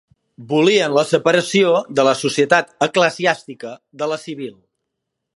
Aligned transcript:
Volien 0.51 0.93
la 0.97 1.01
separació 1.09 1.73
de 1.99 2.05
la 2.07 2.15
societat 2.21 2.73
eclesiàstica 2.87 3.75
de 4.03 4.09
la 4.13 4.19
civil. 4.23 4.53